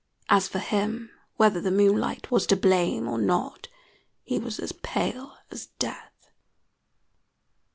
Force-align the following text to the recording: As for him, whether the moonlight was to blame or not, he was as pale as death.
As 0.29 0.47
for 0.47 0.57
him, 0.57 1.11
whether 1.37 1.61
the 1.61 1.69
moonlight 1.69 2.31
was 2.31 2.47
to 2.47 2.55
blame 2.55 3.07
or 3.07 3.19
not, 3.19 3.67
he 4.23 4.39
was 4.39 4.57
as 4.59 4.71
pale 4.81 5.37
as 5.51 5.67
death. 5.77 6.31